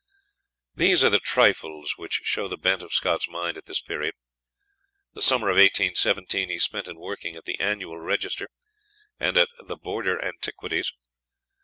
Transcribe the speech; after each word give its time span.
These 0.75 1.03
are 1.03 1.11
the 1.11 1.19
trifles 1.19 1.93
which 1.95 2.21
show 2.23 2.47
the 2.47 2.57
bent 2.57 2.81
of 2.81 2.91
Scott's 2.91 3.29
mind 3.29 3.55
at 3.55 3.65
this 3.67 3.81
period. 3.81 4.15
The 5.13 5.21
summer 5.21 5.49
of 5.49 5.57
1817 5.57 6.49
he 6.49 6.57
spent 6.57 6.87
in 6.87 6.97
working 6.97 7.35
at 7.35 7.45
the 7.45 7.59
"Annual 7.59 7.99
Register" 7.99 8.49
and 9.19 9.37
at 9.37 9.49
the 9.63 9.75
"Border 9.75 10.19
Antiquities." 10.19 10.91